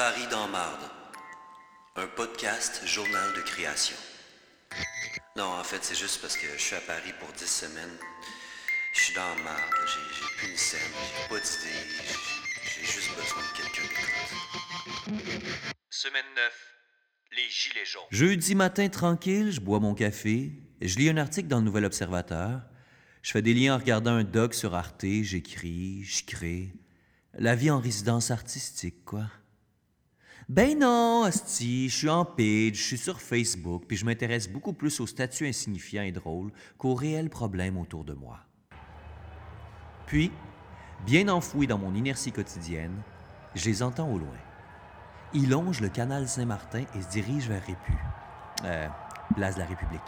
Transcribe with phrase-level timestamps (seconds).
[0.00, 0.80] Paris dans marde.
[1.94, 3.98] Un podcast journal de création.
[5.36, 7.98] Non, en fait, c'est juste parce que je suis à Paris pour 10 semaines.
[8.94, 10.00] Je suis dans marde, j'ai
[10.38, 11.76] plus une scène, j'ai pas d'idée,
[12.64, 15.74] j'ai- j'ai juste besoin de quelqu'un d'écoute.
[15.90, 16.74] Semaine 9.
[17.36, 18.02] Les Gilets jaunes.
[18.10, 22.62] Jeudi matin tranquille, je bois mon café, je lis un article dans le Nouvel Observateur,
[23.20, 26.72] je fais des liens en regardant un doc sur Arte, j'écris, je crée.
[27.34, 29.26] La vie en résidence artistique, quoi.
[30.48, 34.72] Ben non, Asti, je suis en page, je suis sur Facebook, puis je m'intéresse beaucoup
[34.72, 38.40] plus aux statuts insignifiants et drôles qu'aux réels problèmes autour de moi.
[40.06, 40.32] Puis,
[41.06, 42.96] bien enfoui dans mon inertie quotidienne,
[43.54, 44.38] je les entends au loin.
[45.32, 47.94] Ils longent le canal Saint-Martin et se dirigent vers Répu.
[48.64, 48.88] Euh,
[49.36, 50.00] place de la République.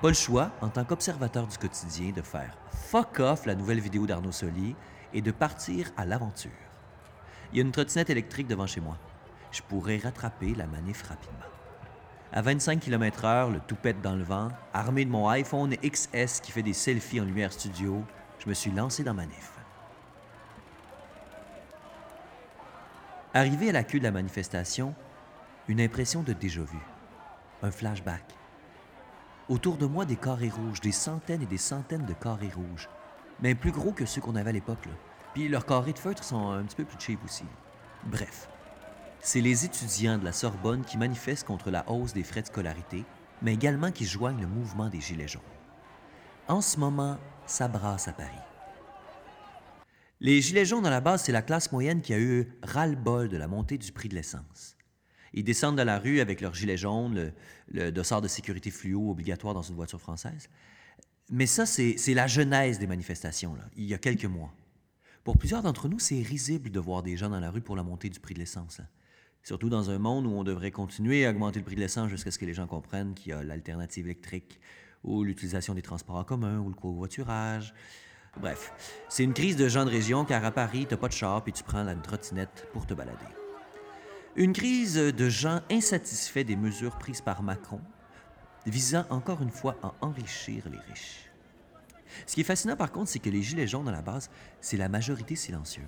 [0.00, 4.06] Pas le choix, en tant qu'observateur du quotidien, de faire fuck off la nouvelle vidéo
[4.06, 4.74] d'Arnaud Soli
[5.12, 6.50] et de partir à l'aventure.
[7.52, 8.96] Il y a une trottinette électrique devant chez moi.
[9.50, 11.38] Je pourrais rattraper la manif rapidement.
[12.32, 16.50] À 25 km/h, le tout pète dans le vent, armé de mon iPhone XS qui
[16.50, 18.02] fait des selfies en lumière studio,
[18.38, 19.52] je me suis lancé dans manif.
[23.34, 24.94] Arrivé à la queue de la manifestation,
[25.68, 26.78] une impression de déjà-vu.
[27.62, 28.24] Un flashback.
[29.50, 32.88] Autour de moi, des carrés rouges, des centaines et des centaines de carrés rouges.
[33.40, 34.88] Mais plus gros que ceux qu'on avait à l'époque.
[35.34, 37.44] Puis leurs carrés de feutre sont un petit peu plus cheap aussi.
[38.04, 38.48] Bref,
[39.20, 43.04] c'est les étudiants de la Sorbonne qui manifestent contre la hausse des frais de scolarité,
[43.40, 45.42] mais également qui joignent le mouvement des Gilets jaunes.
[46.48, 48.30] En ce moment, ça brasse à Paris.
[50.20, 53.36] Les Gilets jaunes, à la base, c'est la classe moyenne qui a eu ras-le-bol de
[53.36, 54.76] la montée du prix de l'essence.
[55.32, 57.32] Ils descendent dans la rue avec leur gilet jaune, le,
[57.68, 60.48] le dossard de sécurité fluo obligatoire dans une voiture française.
[61.30, 64.52] Mais ça, c'est la genèse des manifestations, il y a quelques mois.
[65.24, 67.84] Pour plusieurs d'entre nous, c'est risible de voir des gens dans la rue pour la
[67.84, 68.80] montée du prix de l'essence.
[68.80, 68.88] hein.
[69.44, 72.32] Surtout dans un monde où on devrait continuer à augmenter le prix de l'essence jusqu'à
[72.32, 74.60] ce que les gens comprennent qu'il y a l'alternative électrique,
[75.04, 77.72] ou l'utilisation des transports en commun, ou le covoiturage.
[78.40, 78.72] Bref,
[79.08, 81.52] c'est une crise de gens de région car à Paris, t'as pas de char puis
[81.52, 83.18] tu prends la trottinette pour te balader.
[84.34, 87.80] Une crise de gens insatisfaits des mesures prises par Macron,
[88.66, 91.31] visant encore une fois à enrichir les riches.
[92.26, 94.30] Ce qui est fascinant par contre, c'est que les gilets jaunes à la base,
[94.60, 95.86] c'est la majorité silencieuse.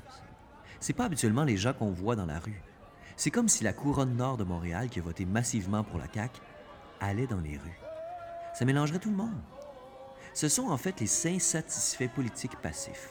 [0.80, 2.60] C'est pas habituellement les gens qu'on voit dans la rue.
[3.16, 6.40] C'est comme si la couronne nord de Montréal, qui a voté massivement pour la CAQ,
[7.00, 7.78] allait dans les rues.
[8.54, 9.40] Ça mélangerait tout le monde.
[10.32, 13.08] Ce sont en fait les insatisfaits politiques passifs.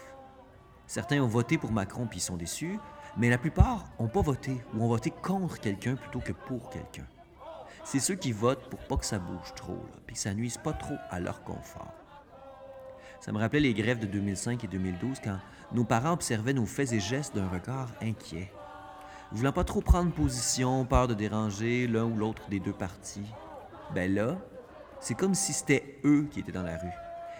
[0.87, 2.77] Certains ont voté pour Macron puis ils sont déçus,
[3.17, 7.07] mais la plupart n'ont pas voté ou ont voté contre quelqu'un plutôt que pour quelqu'un.
[7.83, 10.73] C'est ceux qui votent pour pas que ça bouge trop, puis que ça nuise pas
[10.73, 11.93] trop à leur confort.
[13.23, 15.37] Ça me rappelait les grèves de 2005 et 2012 quand
[15.71, 18.51] nos parents observaient nos faits et gestes d'un regard inquiet.
[19.31, 23.25] Voulant pas trop prendre position, peur de déranger l'un ou l'autre des deux partis.
[23.95, 24.35] Ben là,
[24.99, 26.91] c'est comme si c'était eux qui étaient dans la rue.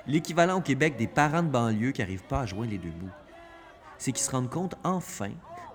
[0.08, 3.12] L'équivalent au Québec des parents de banlieue qui n'arrivent pas à joindre les deux bouts.
[3.98, 5.32] C'est qu'ils se rendent compte enfin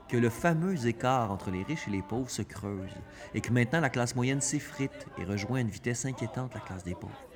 [0.08, 2.96] que le fameux écart entre les riches et les pauvres se creuse
[3.34, 6.84] et que maintenant la classe moyenne s'effrite et rejoint à une vitesse inquiétante la classe
[6.84, 7.28] des pauvres.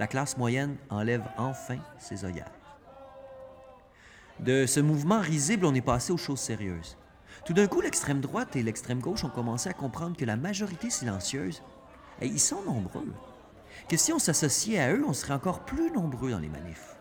[0.00, 2.50] La classe moyenne enlève enfin ses œillères.
[4.38, 6.96] De ce mouvement risible, on est passé aux choses sérieuses.
[7.44, 10.88] Tout d'un coup, l'extrême droite et l'extrême gauche ont commencé à comprendre que la majorité
[10.88, 11.62] silencieuse,
[12.22, 13.12] eh, ils sont nombreux.
[13.90, 16.96] Que si on s'associait à eux, on serait encore plus nombreux dans les manifs.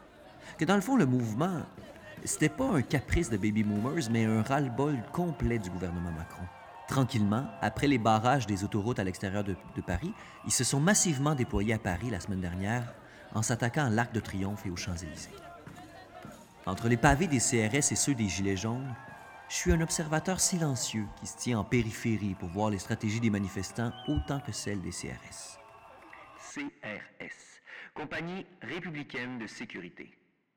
[0.57, 1.61] Que dans le fond, le mouvement,
[2.25, 6.43] c'était pas un caprice de baby boomers, mais un ras-le-bol complet du gouvernement Macron.
[6.89, 10.11] Tranquillement, après les barrages des autoroutes à l'extérieur de, de Paris,
[10.45, 12.93] ils se sont massivement déployés à Paris la semaine dernière
[13.35, 15.29] en s'attaquant à l'Arc de Triomphe et aux Champs-Élysées.
[16.65, 18.95] Entre les pavés des CRS et ceux des Gilets jaunes,
[19.49, 23.29] je suis un observateur silencieux qui se tient en périphérie pour voir les stratégies des
[23.29, 25.59] manifestants autant que celles des CRS.
[26.53, 27.59] CRS,
[27.93, 30.11] Compagnie républicaine de sécurité,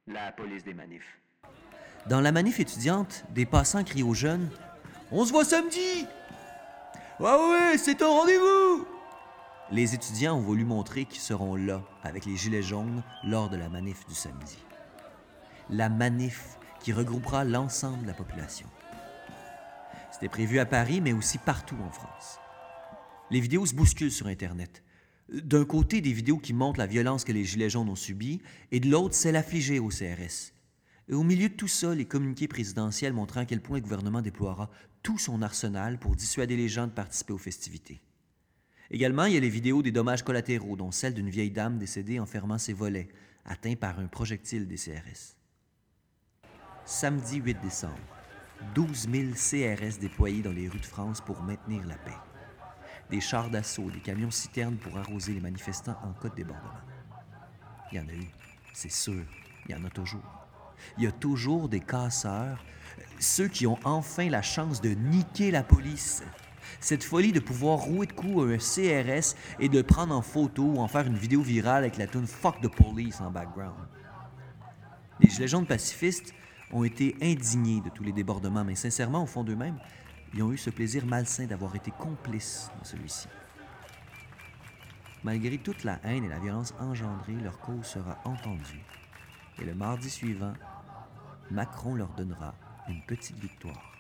[0.06, 1.18] la police des manifs.
[2.08, 4.48] Dans la manif étudiante, des passants crient aux jeunes
[5.10, 6.06] On se voit samedi
[7.22, 8.84] Ouais, ouais, c'est un rendez-vous
[9.70, 13.68] Les étudiants ont voulu montrer qu'ils seront là avec les gilets jaunes lors de la
[13.68, 14.58] manif du samedi.
[15.70, 18.66] La manif qui regroupera l'ensemble de la population.
[20.10, 22.40] C'était prévu à Paris, mais aussi partout en France.
[23.30, 24.82] Les vidéos se bousculent sur Internet.
[25.32, 28.42] D'un côté, des vidéos qui montrent la violence que les Gilets jaunes ont subie,
[28.72, 30.52] et de l'autre, celle affligée au CRS.
[31.08, 34.22] Et au milieu de tout ça, les communiqués présidentiels montrant à quel point le gouvernement
[34.22, 34.70] déploiera
[35.02, 38.00] tout son arsenal pour dissuader les gens de participer aux festivités.
[38.90, 42.20] Également, il y a les vidéos des dommages collatéraux, dont celle d'une vieille dame décédée
[42.20, 43.08] en fermant ses volets,
[43.44, 45.36] atteint par un projectile des CRS.
[46.84, 47.96] Samedi 8 décembre,
[48.74, 52.10] 12 000 CRS déployés dans les rues de France pour maintenir la paix.
[53.10, 56.70] Des chars d'assaut, des camions citernes pour arroser les manifestants en cas de débordement.
[57.90, 58.28] Il y en a eu,
[58.72, 59.24] c'est sûr,
[59.66, 60.41] il y en a toujours.
[60.98, 62.64] Il y a toujours des casseurs,
[63.18, 66.22] ceux qui ont enfin la chance de niquer la police.
[66.80, 70.78] Cette folie de pouvoir rouer de coups un CRS et de prendre en photo ou
[70.78, 73.86] en faire une vidéo virale avec la tune Fuck the Police en background.
[75.20, 76.34] Les Gilets jaunes pacifistes
[76.72, 79.78] ont été indignés de tous les débordements, mais sincèrement, au fond d'eux-mêmes,
[80.34, 83.28] ils ont eu ce plaisir malsain d'avoir été complices dans celui-ci.
[85.22, 88.82] Malgré toute la haine et la violence engendrée, leur cause sera entendue.
[89.60, 90.54] Et le mardi suivant,
[91.52, 92.54] Macron leur donnera
[92.88, 93.92] une petite victoire.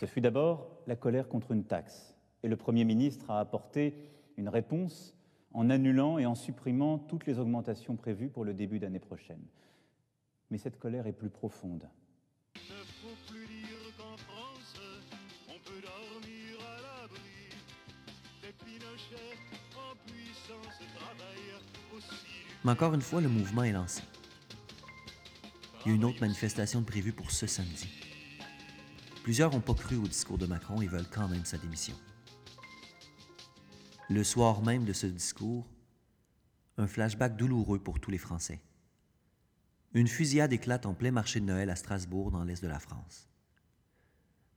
[0.00, 2.16] Ce fut d'abord la colère contre une taxe.
[2.42, 4.08] Et le Premier ministre a apporté
[4.38, 5.14] une réponse
[5.52, 9.42] en annulant et en supprimant toutes les augmentations prévues pour le début d'année prochaine.
[10.50, 11.86] Mais cette colère est plus profonde.
[22.64, 24.02] Mais encore une fois, le mouvement est lancé.
[25.84, 27.88] Il y a une autre manifestation prévue pour ce samedi.
[29.22, 31.94] Plusieurs n'ont pas cru au discours de Macron et veulent quand même sa démission.
[34.08, 35.66] Le soir même de ce discours,
[36.78, 38.60] un flashback douloureux pour tous les Français.
[39.92, 43.28] Une fusillade éclate en plein marché de Noël à Strasbourg, dans l'est de la France.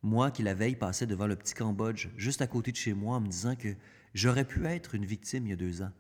[0.04, 3.18] Moi qui la veille passais devant le petit Cambodge, juste à côté de chez moi,
[3.18, 3.76] en me disant que
[4.14, 5.92] j'aurais pu être une victime il y a deux ans,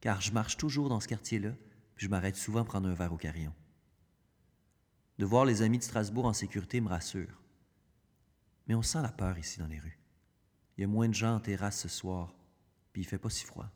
[0.00, 1.50] car je marche toujours dans ce quartier-là,
[1.96, 3.52] puis je m'arrête souvent prendre un verre au carillon.
[5.22, 7.40] De voir les amis de Strasbourg en sécurité me rassure.
[8.66, 10.00] Mais on sent la peur ici dans les rues.
[10.76, 12.34] Il y a moins de gens en terrasse ce soir,
[12.92, 13.70] puis il fait pas si froid.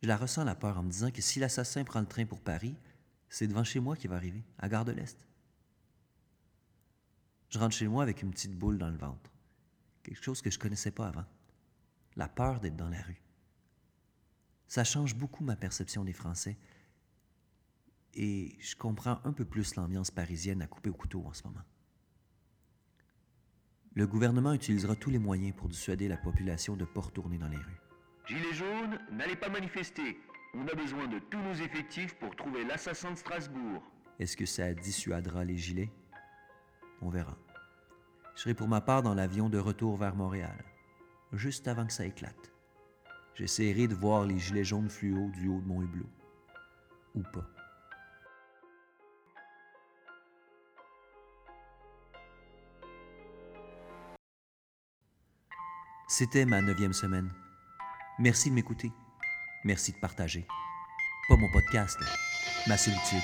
[0.00, 2.40] Je la ressens la peur en me disant que si l'assassin prend le train pour
[2.40, 2.76] Paris,
[3.28, 5.26] c'est devant chez moi qu'il va arriver, à Gare de l'Est.
[7.48, 9.32] Je rentre chez moi avec une petite boule dans le ventre.
[10.04, 11.26] Quelque chose que je connaissais pas avant.
[12.14, 13.20] La peur d'être dans la rue.
[14.68, 16.56] Ça change beaucoup ma perception des Français.
[18.14, 21.62] Et je comprends un peu plus l'ambiance parisienne à couper au couteau en ce moment.
[23.94, 27.48] Le gouvernement utilisera tous les moyens pour dissuader la population de ne pas retourner dans
[27.48, 27.80] les rues.
[28.26, 30.18] Gilets jaunes, n'allez pas manifester.
[30.54, 33.82] On a besoin de tous nos effectifs pour trouver l'assassin de Strasbourg.
[34.18, 35.92] Est-ce que ça dissuadera les gilets?
[37.02, 37.36] On verra.
[38.34, 40.64] Je serai pour ma part dans l'avion de retour vers Montréal,
[41.32, 42.52] juste avant que ça éclate.
[43.34, 46.08] J'essaierai de voir les gilets jaunes fluo du haut de mon hublot.
[47.14, 47.48] Ou pas.
[56.12, 57.30] C'était ma neuvième semaine.
[58.18, 58.90] Merci de m'écouter.
[59.62, 60.44] Merci de partager.
[61.28, 61.96] Pas mon podcast,
[62.66, 63.22] ma solitude.